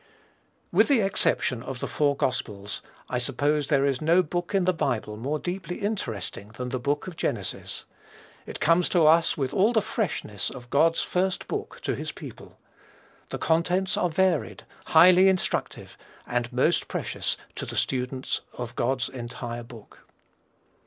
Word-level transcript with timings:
With 0.71 0.87
the 0.87 1.01
exception 1.01 1.61
of 1.61 1.79
the 1.79 1.85
four 1.85 2.15
gospels, 2.17 2.81
I 3.07 3.19
suppose 3.19 3.67
there 3.67 3.85
is 3.85 4.01
no 4.01 4.23
book 4.23 4.55
in 4.55 4.63
the 4.65 4.73
Bible 4.73 5.15
more 5.15 5.37
deeply 5.37 5.75
interesting 5.75 6.49
than 6.55 6.69
the 6.69 6.79
Book 6.79 7.05
of 7.05 7.15
Genesis. 7.15 7.85
It 8.47 8.59
comes 8.59 8.89
to 8.89 9.05
us 9.05 9.37
with 9.37 9.53
all 9.53 9.73
the 9.73 9.79
freshness 9.83 10.49
of 10.49 10.71
God's 10.71 11.03
first 11.03 11.47
book 11.47 11.81
to 11.83 11.93
his 11.93 12.11
people. 12.11 12.57
The 13.29 13.37
contents 13.37 13.95
are 13.95 14.09
varied, 14.09 14.63
highly 14.85 15.27
instructive, 15.27 15.95
and 16.25 16.51
most 16.51 16.87
precious 16.87 17.37
to 17.53 17.67
the 17.67 17.75
student 17.77 18.41
of 18.55 18.75
God's 18.75 19.07
entire 19.07 19.61
book. 19.61 20.07